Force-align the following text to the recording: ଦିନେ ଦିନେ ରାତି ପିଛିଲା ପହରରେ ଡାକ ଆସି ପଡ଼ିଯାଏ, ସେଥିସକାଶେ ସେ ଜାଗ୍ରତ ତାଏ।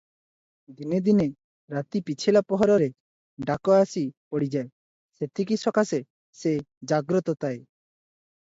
ଦିନେ 0.77 0.99
ଦିନେ 1.07 1.25
ରାତି 1.73 1.99
ପିଛିଲା 2.07 2.41
ପହରରେ 2.53 2.87
ଡାକ 3.51 3.75
ଆସି 3.83 4.03
ପଡ଼ିଯାଏ, 4.35 4.67
ସେଥିସକାଶେ 5.21 6.01
ସେ 6.41 6.57
ଜାଗ୍ରତ 6.95 7.37
ତାଏ। 7.47 7.61